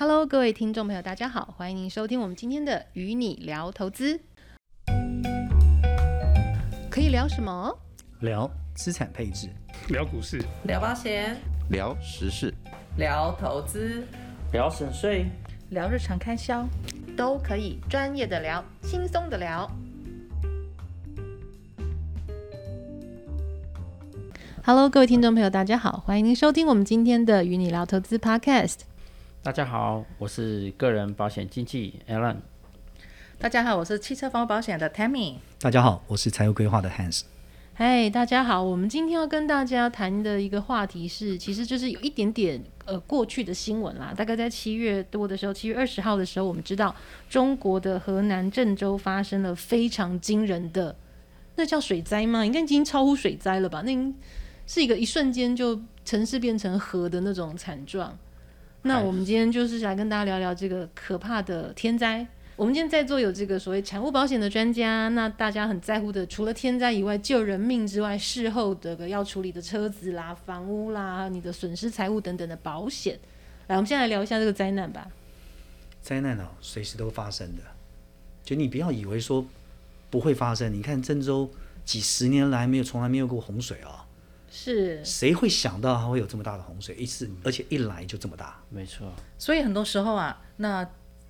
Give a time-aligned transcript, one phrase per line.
[0.00, 4.18] Hello，各位听众朋友，大家好，欢迎您收听我们今天的与你聊投资。
[6.90, 7.70] 可以聊什么？
[8.20, 9.50] 聊资产配置，
[9.90, 11.36] 聊股市，聊保险，
[11.68, 12.50] 聊时事，
[12.96, 14.02] 聊投资，
[14.52, 15.26] 聊省税，
[15.68, 16.66] 聊日常开销，
[17.14, 19.70] 都可以专业的聊，轻松的聊。
[24.64, 28.78] Hello，各位听众朋友，大家好，欢迎您收听我们今天的与你聊投资 Podcast。
[29.42, 32.36] 大家好，我是个人保险经纪 Alan。
[33.38, 35.36] 大家好，我是汽车房屋保险的 Tammy。
[35.58, 37.22] 大家好，我是财务规划的 Hans。
[37.72, 44.12] 嗨，hey, 大家好，我们今天要跟大家谈的一个话题是，其实就是有一点点呃过去的新闻啦。
[44.14, 46.94] 大概在七月多的时候，七月二十号的时候，我们知道
[47.30, 50.94] 中国的河南郑州发生了非常惊人的，
[51.56, 52.44] 那叫水灾吗？
[52.44, 53.80] 应该已经超乎水灾了吧？
[53.86, 54.14] 那
[54.66, 58.18] 是一个一瞬间就城市变成河的那种惨状。
[58.82, 62.26] 那我们今天就是来跟大家聊聊这个可怕的天灾。
[62.56, 73.18] 我们今天在座有这个所谓产物保险的专家，那大家很在乎的，除了天灾以外，救人命之外，事后这个要处理的车子啦、房屋啦、你的损失财物等等的保险。
[73.68, 75.08] 来，我们先来聊一下这个灾难吧。
[76.02, 77.62] 灾难哦，随时都发生的，
[78.42, 79.46] 就你不要以为说
[80.10, 80.72] 不会发生。
[80.72, 81.50] 你看郑州
[81.84, 84.04] 几十年来没有从来没有过洪水哦。
[84.50, 86.94] 是，谁会想到它会有这么大的洪水？
[86.96, 88.60] 一次，而且一来就这么大。
[88.68, 89.10] 没错。
[89.38, 90.86] 所以很多时候啊，那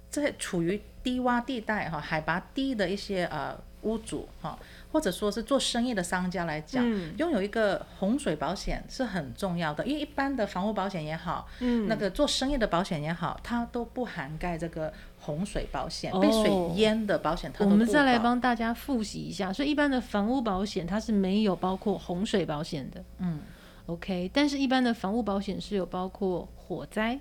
[0.08, 4.58] 在处于低洼地带哈，海拔低的一些呃屋主哈，
[4.92, 9.86] 或者说是做生意的商家来讲，嗯、拥有一个洪水保险是很重要的。
[9.86, 14.92] 因为一般的房屋保险也好，嗯，那个做生意的保险也好，它都不涵盖这个。
[15.22, 17.72] 洪水保险、被水淹的保险，它都不。
[17.72, 19.52] 我们再来帮大家复习一下。
[19.52, 23.04] 所以一般的房屋保险它是没有包括洪水保险的。
[23.18, 23.38] 嗯
[23.84, 24.30] ，OK。
[24.32, 27.20] 但是一般的房屋保险是有包括火灾。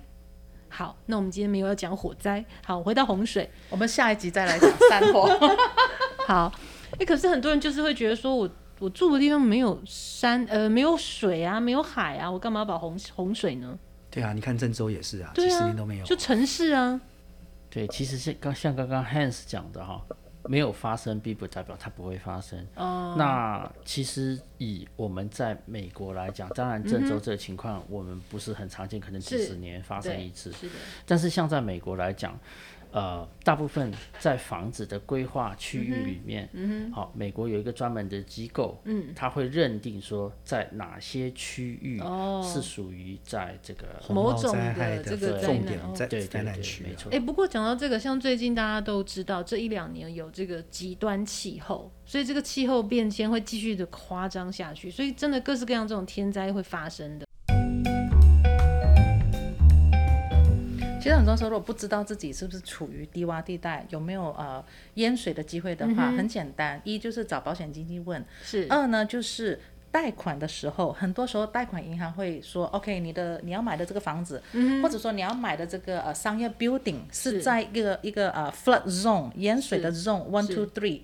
[0.70, 2.42] 好，那我们今天没有要讲火灾。
[2.64, 5.28] 好，回到洪水，我们下一集再来讲山火。
[6.26, 6.52] 好，
[6.92, 8.48] 哎、欸，可是很多人就是会觉得说我
[8.78, 13.78] 我住的地方没有山，呃，没有水啊，没有海啊，我干嘛要保洪洪水呢？
[14.10, 17.00] 对啊，你看郑州也是啊，几十年都没有，就城市啊。
[17.68, 20.04] 对，其实是刚像刚刚 Hans 讲的哈，
[20.44, 22.66] 没有发生并不代表它不会发生。
[22.74, 23.14] 哦。
[23.18, 30.50] 那其实以我们在美国来讲，当然郑州这个情况我们不是很常见，可能几十年发生一次。
[30.52, 30.74] 是的。
[31.06, 32.38] 但是像在美国来讲。
[32.92, 42.00] 呃，大部分在房子的规划区域里面，好、嗯哦，美国有一个专门的机构，嗯，他会认定说在哪些区域
[42.42, 47.10] 是属于在这个某种的这个重点在对灾难区，没错。
[47.12, 57.29] 哎，不过讲到这个，像最近大家都知道，这一两年有这个极端气候，所以这个气候变迁会继续的夸张下去，所以真的各式各样这种天灾会发生的。
[61.10, 68.64] 其实很多时候，如果不知道自己是不是处于低洼地带，有没有呃淹水的机会的话，嗯、很简单，一就是找保险经纪问，是。
[68.70, 69.58] 二呢就是
[69.90, 77.42] 贷款的时候，很多时候贷款银行会说，OK，你的你要买的这个房子，嗯、或者说你要买的这个呃商业 building 是。
[77.42, 81.00] 在一个一个呃 flood zone 淹水的 zone one two three，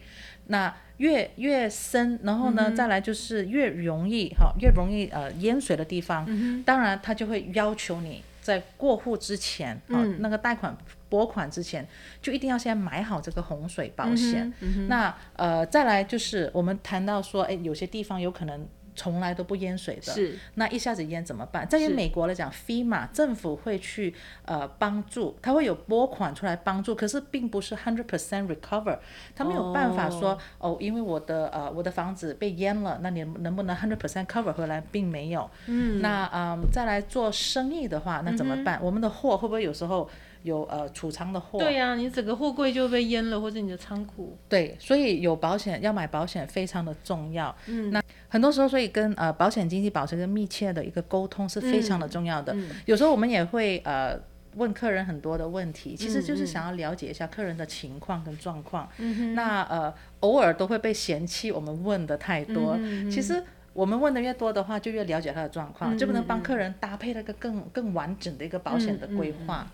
[0.46, 8.22] 那越越深，然后呢、嗯、再来就是越容易哈越容易呃淹水的地方，嗯、当然他就会要求你。
[8.46, 10.76] 在过户之前，啊、嗯哦，那个贷款
[11.08, 11.86] 拨款之前，
[12.22, 14.46] 就一定要先买好这个洪水保险。
[14.60, 18.66] 嗯嗯、那呃，再来就是我们谈到说，哎，有些地方有可能。
[18.96, 21.68] 从来都不淹水的，是那一下子淹怎么办？
[21.68, 24.14] 在于美国来讲，FEMA 政府会去
[24.44, 28.98] 呃帮助，他会有拨款出来帮助，可是并不是 hundred percent recover，
[29.34, 34.80] 他没有办法说哦，哦，因为我的呃我的房子被淹了，那你能不能 hundred percent cover 回来？
[34.90, 35.48] 并没有。
[35.66, 38.78] 嗯，那嗯、呃、再来做生意的话，那怎么办？
[38.78, 40.08] 嗯、我们的货会不会有时候？
[40.42, 44.36] 有呃储藏的货，对呀、啊，你整个货柜就被淹了，或者你的仓库。
[44.48, 47.54] 对，所以有保险要买保险非常的重要。
[47.66, 52.52] 嗯，那很多时候，所以跟呃保险经纪保持一个密切的一个沟通是非常的重要的。
[52.52, 54.18] 嗯嗯、有时候我们也会呃
[54.54, 58.88] 问客人很多的问题，其实就是想要了解一下客人的情况跟状况。
[59.34, 62.78] 那呃偶尔都会被嫌弃我们问的太多，
[63.10, 69.66] 其实我们问的越多的话，就越了解他的状况，嗯、就不能帮客人搭配那个更更完整的一个保险的规划。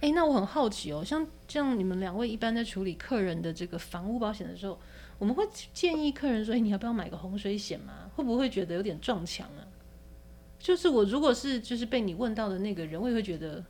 [0.00, 4.78] 嗯哎，那我很好奇哦，像这样你们两位一般在处理客人的这个房屋保险的时候，
[5.18, 9.60] 我们会建议客人说：“哎，你要不要买个洪水险嘛？”会不会觉得有点撞墙啊？
[10.58, 13.62] 就是我如果是就是被你问到的那个人，我也会觉得，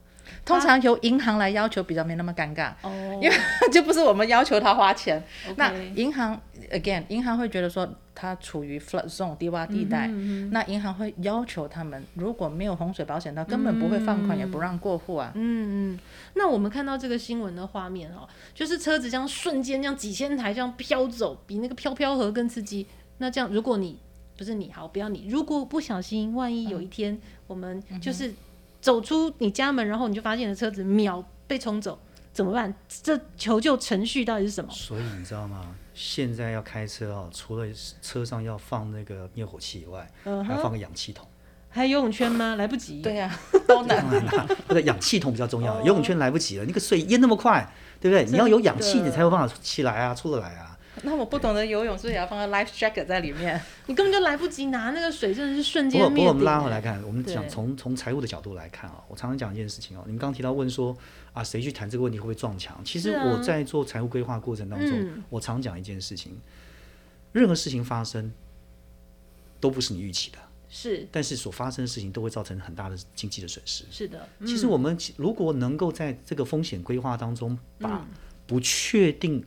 [0.44, 3.37] 通常由银行来要求比较没那么尴尬哦，因为
[3.73, 5.23] 就不是我们要求他花钱
[5.56, 6.41] 那银行
[6.71, 7.88] again 银行会觉得说。
[8.21, 10.13] 它处于 flood zone 低洼地带，嗯
[10.45, 15.33] 嗯、那银行会要求他们，如果没有洪水保险，他根本不会放款，嗯、也不让过户啊。
[15.35, 15.99] 嗯嗯。
[16.35, 22.87] 那我们看到这个新闻的画面哦，就是车子这样瞬间这样几千台这样飘走，比那个飘飘河更刺激。
[23.17, 23.99] 那这样，如果你
[24.37, 28.31] 不是你好，不要你，如果不小心，万一有一天、嗯、我们就是
[28.83, 31.99] 走出你家门，然后你就发现的车子秒被冲走。
[32.35, 32.75] 怎么办？
[33.03, 34.71] 这求救程序到底是什么？
[34.71, 35.75] 所以你知道吗？
[36.02, 37.67] 现在要开车啊，除了
[38.00, 41.29] 车上要放那个灭火器以外，嗯、还要放个氧气筒。
[41.69, 42.55] 还有游泳圈吗？
[42.56, 43.02] 来不及。
[43.02, 44.02] 对呀、 啊，都难。
[44.67, 46.64] 那个氧气筒比较重要，游泳圈来不及了。
[46.64, 47.70] 那个水淹那么快，
[48.00, 48.25] 对不对？
[48.25, 50.70] 你要有氧气，你才有办法起来啊，出得来啊。
[51.05, 53.61] 那我不懂得游泳，所以要放个 life jacket 在里面。
[53.87, 56.14] 你根本就来不及拿那个水，真的是瞬间灭顶。
[56.17, 60.02] 不过，不过我们拉回来看，我们讲从从财务的角度来看啊，我常常讲一件事情哦。
[60.06, 60.97] 你们刚刚提到问说
[61.32, 62.81] 啊，谁去谈这个问题会不会撞墙？
[62.85, 66.38] 其实我在做财务规划过程当中，啊、我常讲一件事情，
[67.32, 68.32] 任何事情发生
[69.58, 70.38] 都不是你预期的，
[70.69, 73.85] 是，但是所发生的事情都会造成很大的经济的损失。
[73.91, 78.06] 是的，嗯、其实我们如果能够在这个风险规划当中，把
[78.47, 79.44] 不确定。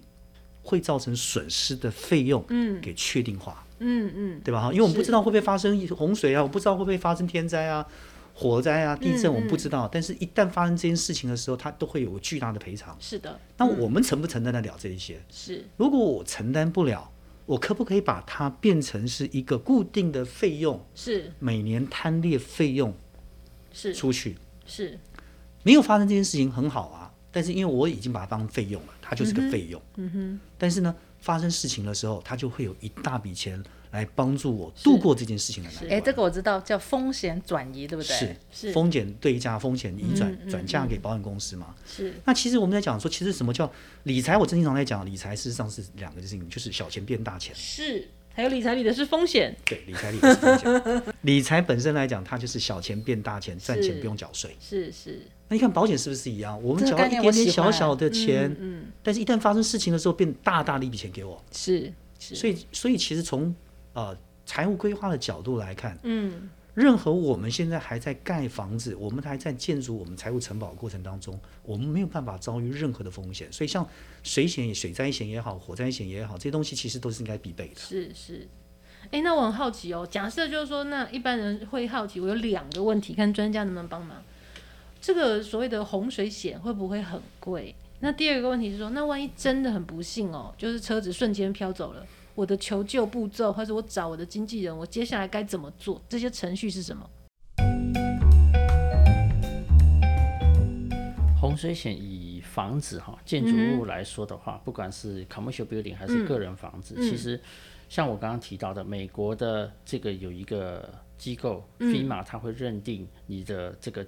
[0.64, 4.62] 会造成损失的费用，嗯，给确定化，嗯嗯，对吧？
[4.62, 7.86] 哈，因为我们不知道会不会发生洪水啊，我不知道会不会发生天灾啊、
[8.34, 9.88] 火灾啊、地震，我们不知道。
[9.92, 12.96] 但是，一旦发生这件事情的时候，它都会有巨大的赔偿。
[13.00, 13.40] 是的。
[13.58, 15.22] 那我们承不承担得了这一些？
[15.30, 15.66] 是。
[15.78, 17.12] 如果我承担不了，
[17.46, 20.84] 我可不可以把它变成是一个固定的费用？
[20.96, 21.32] 是。
[21.40, 22.96] 每年摊列费用，
[23.74, 24.38] 是出去。
[24.66, 24.98] 是。
[25.64, 27.03] 没有发生这件事情很好啊，
[27.34, 28.94] 但是因为我已经把它当费用了。
[29.02, 35.92] 它就是个费用，嗯哼，但是呢，发生事情的时候，它就会有一大笔钱来帮助我度过这件事情的难关。
[35.92, 38.16] 哎，这个我知道，叫风险转移，对不对？
[38.16, 41.76] 是是，风险对价，风险移转，嗯、转嫁给保险公司嘛。
[41.86, 42.14] 是。
[42.26, 43.72] 那其实我们在讲说，其实什么叫
[44.04, 44.38] 理财？
[44.38, 47.54] 我经常在讲理财，事实上是两个事情，就是小钱变大钱。
[47.54, 48.08] 是。
[48.34, 49.56] 还有理财里的是风险。
[49.64, 51.04] 对，理财里的是风险。
[51.22, 54.56] 理财本身来讲，它就是小钱变大钱，赚钱不用缴税。
[54.60, 55.22] 是是。
[55.48, 56.62] 那你看保险是不是一样？
[56.64, 61.40] 我们缴了一点点小小的钱，嗯，嗯，但是一旦发生事情的时候，变大大的一笔钱给我。
[61.52, 62.34] 是是。
[62.36, 63.54] 所以所以其实从
[63.94, 66.50] 呃财务规划的角度来看，嗯。
[66.74, 73.52] 任何我们现在还在盖房子，我们还在建筑我们财务城堡过程当中，我们没有办法遭遇任何的风险。
[73.52, 73.88] 所以像
[74.24, 77.76] 水险、水灾险也好，火灾险也好，这些东西其实都是应该必备的。
[77.76, 78.48] 是是。
[79.12, 80.08] 哎，那我很好奇哦。
[80.10, 84.24] 假设就是说，那一般人会好奇，我有两个问题，看专家能不能帮忙。
[85.00, 87.76] 这个所谓的洪水险会不会很贵？
[88.00, 92.06] 那第二个问题是说，那万一真的很不幸哦，就是车子瞬间飘走了。
[92.36, 96.02] 我的求救步骤，或者我找我的经纪人，我接下来该怎么做？
[96.10, 97.08] 这些程序是什么？
[101.40, 107.40] 洪水险以房子哈建筑物来说的话，嗯、不管是 commercial building 还是个人房子，嗯、其实
[107.88, 114.04] 像我刚刚提到的，美国的这个有一个机构 FEMA，它会认定你的这个。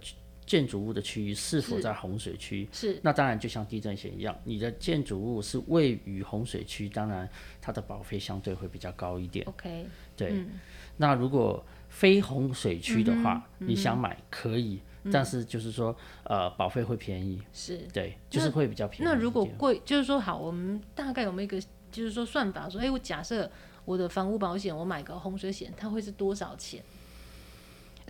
[0.46, 2.68] 建筑物的区域是否在洪水区？
[2.72, 3.00] 是。
[3.02, 7.28] 那当然，就像地震险一样，你的建筑物是位于洪水区，当然
[7.62, 9.46] 它的保费相对会比较高一点。
[9.48, 9.86] OK。
[10.16, 10.30] 对。
[10.34, 10.60] 嗯、
[10.98, 17.42] 那如果非洪水区的话，你想买可以，嗯、但是就是说，呃，保费会便宜。
[17.52, 17.78] 是。
[17.94, 19.06] 对，就是会比较便宜。
[19.06, 21.60] 那如果贵，就是说好，我们大概有没有一个，
[21.92, 23.50] 就是说算法，说，哎，我假设
[23.86, 26.84] 我的房屋保险，我买个洪水险，它会是多少钱？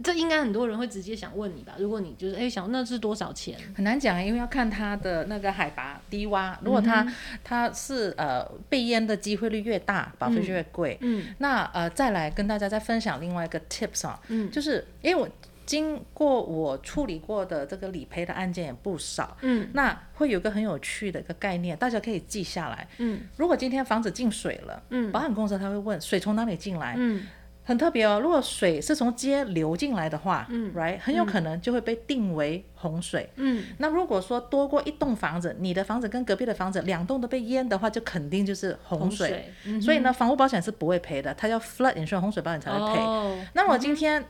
[0.03, 1.73] 这应该很多人会直接想问你吧？
[1.79, 3.57] 如果你就是哎想那是多少钱？
[3.73, 6.55] 很难讲，因为要看它的那个海拔低洼。
[6.61, 10.97] 如果它、嗯、它是呃被淹的机会率越大，保费就越贵。
[10.99, 15.29] 嗯，那呃再来跟大家再分享另外一个 tips 啊，嗯，就是因为我
[15.65, 22.85] 经过我处理过的这个理赔的案件也不少，嗯，那会有个很有趣的一个概念，大家可以记下来。
[22.97, 26.95] 嗯，如果今天房子进水了，嗯，保险公司他会问水从哪里进来？
[26.97, 27.23] 嗯。
[27.65, 33.27] 很特别哦，如果水是从街流进来的话，嗯，right，很有可能就会被定为洪水。
[33.35, 39.27] 嗯，那如果说多过一栋房子，你的房子跟隔壁的房子两栋都被淹的话，就肯定就是洪水。
[39.27, 43.01] 洪水嗯、所以呢，房屋保险是不会赔的，它叫 flood insurance，洪水保险才会赔。
[43.01, 44.21] 哦、那我今天，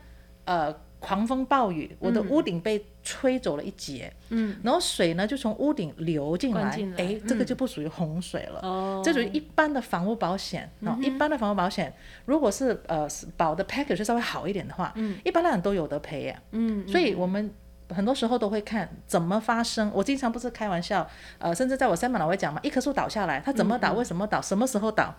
[0.46, 0.80] 嗯、呃。
[0.98, 6.62] 狂风暴雨，我的屋顶被吹走了一截，嗯，然后水呢就从屋顶流进来，
[6.96, 11.92] 哎，嗯、这个就不属于洪水了，哦，这属于一般的房屋保险，然后一般的房屋保险，
[12.24, 17.52] 如果是呃保的 package 稍微好一点的话，嗯，一般的人都有得赔呀，嗯，所以我们
[17.90, 25.14] 很多时候都会看怎么发生，我经常不是开玩笑，呃，甚至在我 seminar 我会讲嘛，一棵树倒下来，它怎么倒，为什么倒，什么时候倒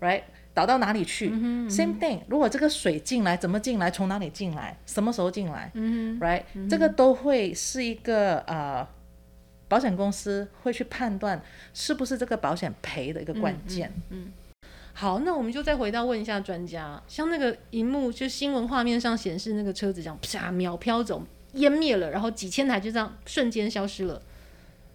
[0.00, 0.22] ，right？
[0.58, 2.18] 倒到哪里去、嗯嗯、？Same thing。
[2.26, 3.88] 如果这个水进来，怎么进来？
[3.88, 4.76] 从哪里进来？
[4.86, 8.84] 什么时候进来、嗯、？Right？、嗯、这个都会是一个呃，
[9.68, 11.40] 保险公司会去判断
[11.72, 13.92] 是不是这个保险赔的一个关键。
[14.10, 14.32] 嗯
[14.94, 21.22] 好，那我们就再回到问一下专家，像那个荧幕就新闻画面上显示那个车子这样啪秒飘走，
[21.54, 24.20] 湮灭了，然后几千台就这样瞬间消失了，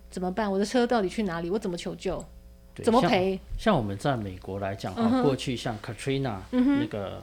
[0.10, 0.52] 怎么办？
[0.52, 1.50] 我的车到底去哪里？
[1.50, 2.22] 我怎么求救？
[2.82, 3.40] 怎么赔？
[3.58, 7.22] 像我们在美国来讲，哈、嗯，过去像 Katrina、嗯、那个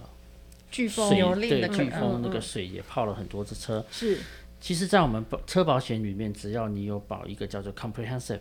[0.71, 3.85] 飓风，对，飓风那个水也泡了很多只车。
[3.91, 4.19] 是，
[4.61, 8.41] 其实，在我们保车保险里面，只要你有保一个叫做 Comprehensive。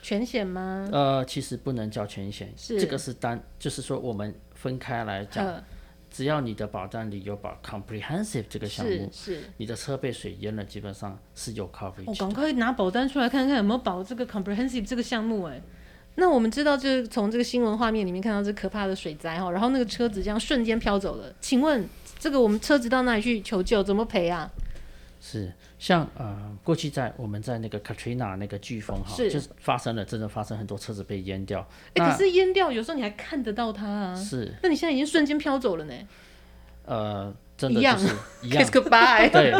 [0.00, 0.88] 全险吗？
[0.92, 5.62] 呃，其实不能叫全险，这个是单，就是说我们分开来讲，呃、
[6.08, 12.04] 只要你的保单里有保 comprehensive 这个项目，是，是你的车被水淹了，基本上是有 coverage。
[12.06, 15.60] 我赶快拿保单出来看看有没有保这个 comprehensive 这个项目，哎，
[16.18, 23.82] 那我们知道，就是从这个新闻画面里面看到这可怕的水灾哈，然后那个车子这样瞬间飘走了，请问这个我们车子到哪里去求救？
[23.82, 24.50] 怎么赔啊？
[25.20, 25.52] 是。
[25.78, 31.60] 像呃，过去在我们在那个 Katrina 那个飓风哈，就是发生了，真的发生很多车子被淹掉。
[31.94, 34.12] 哎、欸，可是淹掉有时候你还看得到它啊。
[34.16, 34.52] 是。
[34.60, 35.94] 那你现在已经瞬间飘走了呢？
[36.84, 38.64] 呃，真的就是一样。
[38.66, 39.30] Kiss goodbye。
[39.30, 39.52] 对，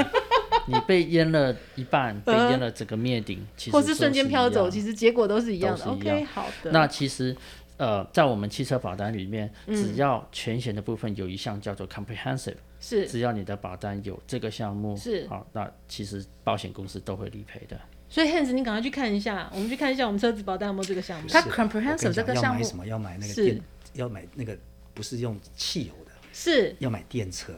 [0.69, 5.85] 你被淹了一半，被淹了整个灭顶，其实或是瞬间飘走，其实结果都是一样的。
[5.87, 6.71] OK，好的。
[6.71, 7.37] 那其实
[7.77, 12.57] 呃，在我们汽车保单里面，嗯、只要全险的部分有一项叫做 comprehensive。
[12.81, 17.77] 是，只要你的保单有这个项目，是好，那其实保险公司都会理赔的。
[18.09, 21.29] 所以，Hans，你赶快去看一下，我们去看一下我们车子保单有没有这个项目。
[21.29, 22.87] 它 comprehensive 这个项目要买什么？
[22.87, 23.61] 要买那个电，
[23.95, 24.57] 要买那个
[24.95, 27.53] 不是用汽油的，是要买电车。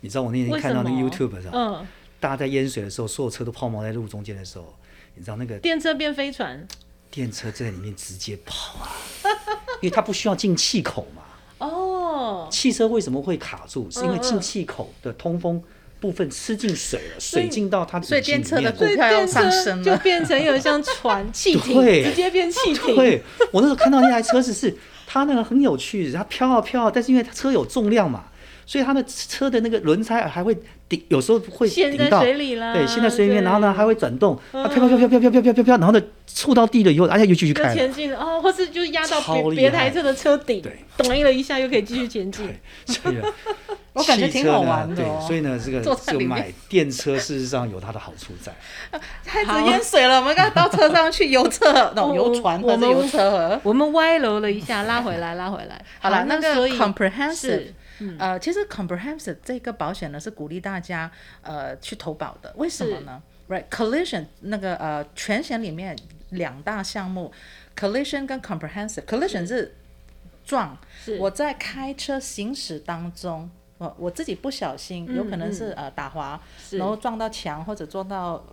[0.00, 1.86] 你知道我那天看到那个 YouTube 上，嗯，
[2.20, 4.74] 大家在淹水的时候，所有车都泡锚在路中间的时候，
[5.14, 6.66] 你知道那个电车变飞船，
[7.10, 8.90] 电车在里面直接跑啊，
[9.80, 11.22] 因为它不需要进气口嘛。
[11.58, 13.90] 哦，汽车为什么会卡住？
[13.90, 15.62] 是因为进气口的通风
[16.00, 22.96] 部分吃进水了，水进到它的所以电车的股票要上升了，就变成有像船汽艇，直接变气艇。
[22.96, 24.74] 对，我那时候看到那台车子是
[25.06, 28.24] 它那个很有趣，它飘啊飘啊，但是因为它车有重量嘛。
[28.66, 30.56] 所以它的车的那个轮胎还会
[30.88, 32.72] 顶，有时候会顶到水里了。
[32.72, 37.74] 对，陷在水里面，然后呢还会转动，它飘飘飘飘飘飘飘飘飘飘，然后呢触到地了以后，而且又继续开。
[37.74, 42.48] 前进了哦，或是就压到别别台车的车顶，对，咚了一下又可以继续前进。
[42.86, 43.16] 所以
[43.92, 44.96] 我感觉挺好玩的。
[44.96, 48.52] 对，所以呢，这个就买电车事实上有它的好处在。
[49.24, 53.60] 太子淹水了，我们刚到车上去游车，游船或者游车。
[53.62, 55.80] 我们歪楼了一下， 拉回来，拉回来。
[56.00, 57.66] 好了，那个 comprehensive。
[57.98, 61.10] 嗯、呃，其实 comprehensive 这个保险呢是鼓励大家
[61.42, 65.96] 呃去投保的，为什么呢？Right collision 那个呃全险里面
[66.30, 67.32] 两大项目
[67.76, 69.74] ，collision 跟 comprehensive，collision 是。
[70.46, 71.16] 撞，是。
[71.16, 76.38] 我在开车行驶当中，我我自己不小心，有可能是、嗯、呃打滑，
[76.72, 78.44] 然后撞到墙或者撞到，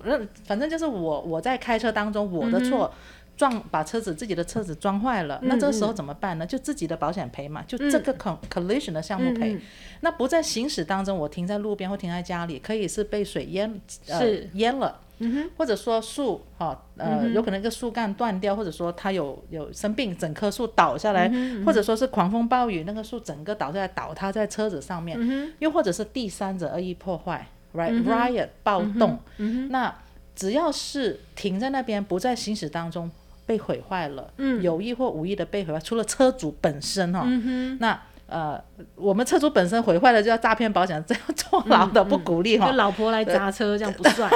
[0.46, 2.90] 反正就是我我在开车当中我的错。
[2.96, 2.98] 嗯
[3.42, 6.46] 撞把车子自己的车子撞坏了，嗯、那这个时候怎么办呢？
[6.46, 9.60] 就自己的保险赔嘛，就这个 collision 的项目赔。
[10.02, 29.92] 那不在行驶当中，我停在路边或停在家里，可以是被水淹，呃，淹了，嗯、或者说树，哈、哦，呃，嗯、有可能一个树干断掉，或者说它有有生病，整棵树倒下来，嗯、或者说是狂风暴雨，那个树整个倒下来倒塌在车子上面，嗯、又或者是第三者恶意破坏，right，riot、嗯、暴动，嗯、那
[30.36, 33.10] 只要是停在那边，不在行驶当中。
[33.46, 38.58] 被毁坏了，嗯，有意或无意的被毁坏，除了车主本身哈，嗯、那呃，
[38.96, 42.68] 我们车主本身毁坏了就要诈骗保险，这样坐牢的不鼓励哈。
[42.68, 44.32] 就、老婆来砸车这样不算，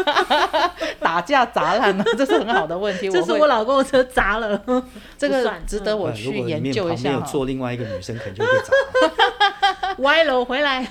[0.98, 3.10] 打架砸烂了，这是很好的问题。
[3.12, 4.58] 这是我老公的车砸了，
[5.18, 7.10] 这个值得我去研究一下。
[7.10, 9.94] 没有坐另外一个女生，可能就被砸。
[9.98, 10.90] 歪楼回来，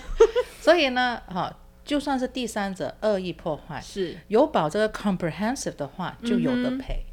[0.59, 1.51] 所以呢，哈，
[1.83, 7.03] 就算是第三者恶意破坏，是有保这个 comprehensive 的话，就有得赔。
[7.03, 7.10] 嗯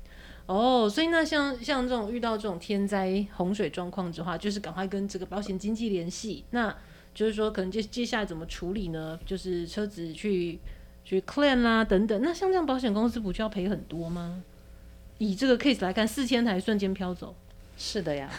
[0.48, 6.42] 哦所以那像像这种遇到这种天灾洪水状况的话，就是赶快跟这个保险经纪联系。
[6.50, 6.74] 那
[7.14, 9.18] 就是说，可能接接下来怎么处理呢？
[9.26, 10.58] 就是车子去
[11.04, 12.20] 去 clan 啦等等。
[12.22, 14.42] 那像这样保险公司不就要赔很多吗？
[15.18, 17.34] 以这个 case 来看，四千台瞬间飘走，
[17.76, 18.30] 是的呀。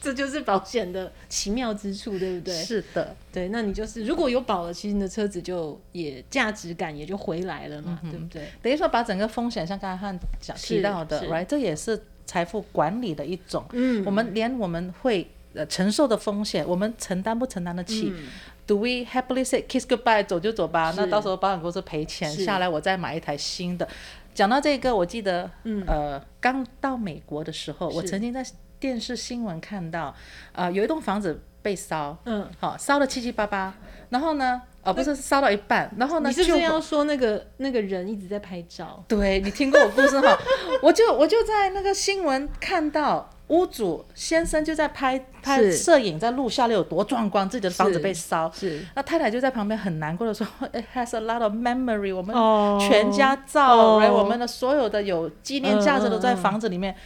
[0.00, 2.54] 这就是保险的奇妙之处，对不对？
[2.54, 3.48] 是的，对。
[3.48, 8.48] 那你就是如果有保了，其实你的车子就也价值感也就回来了嘛，嗯、对不对？
[8.62, 13.62] 等于说把整个风险，像刚才汉讲提到的，right，这也是财富管理的一种。
[13.72, 18.26] 嗯，我们连我们会呃承受的风险，我们承担不承担得起、嗯、
[18.66, 20.94] ？Do we happily say kiss goodbye，走就走吧？
[20.96, 23.86] 那到时候保险公司赔钱下来，我再买一台新的。
[24.32, 28.42] 讲到这个，我记得，嗯、呃，刚到美国的时候，我曾经在。
[28.80, 30.12] 电视新闻看到，
[30.52, 33.74] 呃，有一栋房子被烧，嗯，好，烧的七七八八，
[34.08, 39.04] 然后呢，哦，不是烧到一半，然后呢，你是不是要说那个那个人一直在拍照？
[39.06, 40.34] 对，你听过我故事哈，
[40.82, 48.50] 我就我就在那个新闻看到屋主先生就在拍拍摄影，在录下来有多壮观，自己的房子被烧。
[48.50, 52.34] 是，那太太就在旁边很难过的说： “It has a lot of memory，我们
[52.80, 56.94] 全家照，来、oh, 我们的所有的有纪念价值都在房子里面。
[56.94, 57.00] Uh,” uh,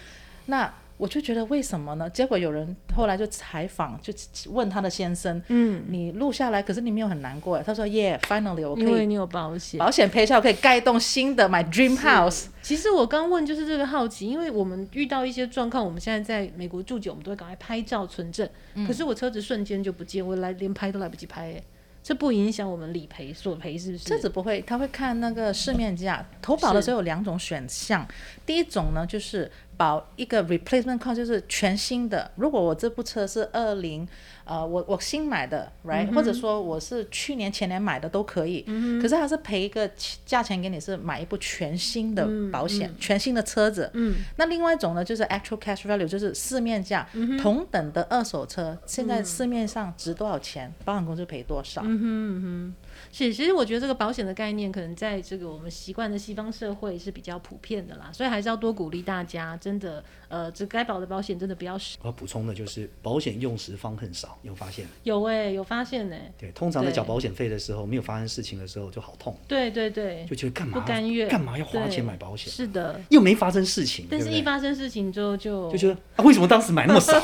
[0.47, 0.75] 那。
[1.05, 2.09] 我就觉得为什么呢？
[2.09, 4.11] 结果有人后来就采访，就
[4.49, 18.49] 问他的先生：“嗯，你录下来，可是你没有很难过？”他说：“Yeah，finally，我可以，因为你有保险，保险赔偿，我可以盖一栋新的 my dream house。”其实我刚问就是这个好奇，因为我们遇到一些状况，我们现在在美国住久，我们都会赶快拍照存证。
[18.73, 21.63] 嗯、可是我车子瞬间就不见，我来连拍都来不及拍，哎，
[22.03, 24.05] 这不影响我们理赔索赔是不是？
[24.05, 26.27] 车子不会，他会看那个市面价。
[26.41, 28.09] 投保的时候有两种选项，
[28.47, 29.51] 第一种呢就是。
[29.77, 32.31] 保一个 replacement cost 就是全新的。
[32.37, 34.07] 如果我这部车是二零，
[34.45, 38.65] 呃，我我新买的，right？、嗯、或者说我是去年前年买的都可以。
[38.67, 39.91] 嗯、可是他是赔一个
[40.27, 43.91] 价钱给你，是买一部全新的保险，嗯、全新的车子。
[43.95, 51.81] 嗯、那另外一种呢，就是 actual cash value，就是市面价、嗯，同等的二手车，现在市面上值多少钱，嗯、保险公司赔多少。
[51.85, 52.75] 嗯哼嗯哼
[53.11, 61.99] 是，其实我觉得这个保险的概念，可能在这个我们习惯的西方社会是比较普遍的啦，所以还是要多鼓励大家，真的，呃，这该保的保险真的不要少。
[62.03, 64.87] 我要补充的就是，保险用时方恨少，有发现？
[65.05, 66.33] 有哎、欸，有发现哎、欸。
[66.37, 69.35] 对，通常在缴保险费的时候，没有发生事情的时候就好痛。
[69.49, 70.27] 对对对。
[70.29, 70.79] 就觉得干嘛？
[70.79, 71.27] 不甘愿。
[71.29, 72.53] 干嘛要花钱买保险？
[72.53, 73.01] 是的。
[73.09, 74.07] 又没发生事情。
[74.11, 77.19] 但是，一发生事情之后就就觉得啊，为什么当时买那么少？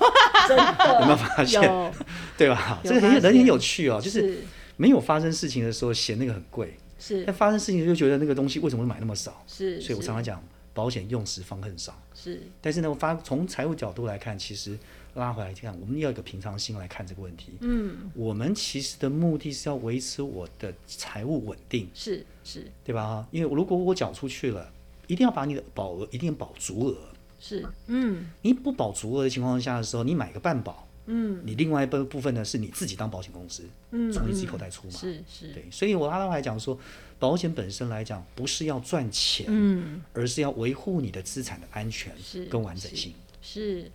[0.46, 0.98] 真的。
[1.00, 1.92] 有没有发现？
[2.36, 2.78] 对吧？
[2.84, 4.20] 这个很人很有趣哦，就是。
[4.20, 4.38] 是
[4.78, 9.42] 没有发生事情的时候嫌那个很贵，是；但发生事情就觉得那个东西为什么会买那么少？
[9.46, 9.80] 是。
[9.80, 10.38] 所以我常常讲，
[10.76, 11.98] 保险用时方恨少。
[12.14, 12.42] 是。
[12.60, 14.78] 但是呢，我发从财务角度来看，其实
[15.14, 17.52] 拉回来看，我们要一个平常心来看这个问题。
[17.60, 18.10] 嗯。
[18.14, 21.88] 我们其实的目的是要维持我的财务稳定。
[21.94, 22.70] 是是。
[22.84, 23.26] 对吧？
[23.30, 24.70] 因为如果我缴出去了，
[25.06, 26.98] 一定要把你的保额一定要保足额。
[27.40, 27.66] 是。
[27.86, 28.30] 嗯。
[28.42, 30.85] 你不保足额的情况下的时候，你买个半保。
[31.06, 36.78] 嗯，你另外一部部分呢，是你自己当保险公司，嗯，从你自己口袋出嘛，是是，对，所以我刚刚还讲说，
[37.18, 42.12] 保险本身来讲不是要赚钱，嗯，而是要维护你的资产的安全
[42.50, 43.90] 跟完整性，是是，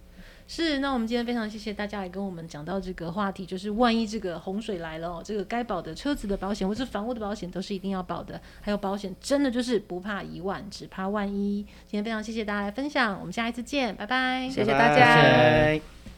[0.48, 11.64] 是，那我们今天非常谢谢大家来跟我们讲到这个话题，就是万一这个洪水来了哦，这个该保的车子的保险或是房屋的保险都是一定要保的，还有保险真的就是不怕一万，只怕万一。
[11.88, 15.16] 今天非常谢谢大家来分享，我们下一次见，拜拜，谢谢大家。
[15.16, 16.11] 拜拜。